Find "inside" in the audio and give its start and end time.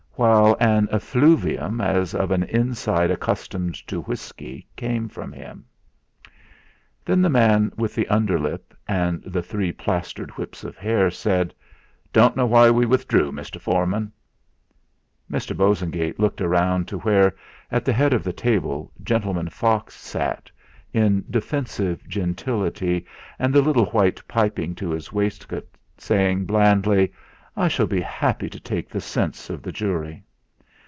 2.43-3.09